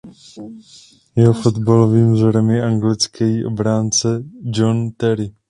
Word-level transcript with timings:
Jeho 1.15 1.33
fotbalovým 1.33 2.13
vzorem 2.13 2.49
je 2.49 2.65
anglický 2.65 3.45
obránce 3.45 4.23
John 4.43 4.91
Terry. 4.97 5.33